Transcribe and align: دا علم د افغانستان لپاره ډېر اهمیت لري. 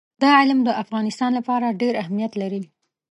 دا 0.21 0.29
علم 0.39 0.59
د 0.63 0.69
افغانستان 0.83 1.31
لپاره 1.39 1.77
ډېر 1.81 1.93
اهمیت 2.03 2.33
لري. 2.41 2.61